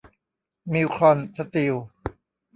[0.71, 1.73] มิลล์คอน สตีล